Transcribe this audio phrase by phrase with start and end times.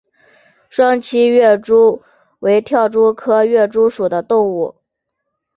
[0.67, 2.01] 双栖跃蛛
[2.39, 4.73] 为跳蛛科跃蛛属的动物。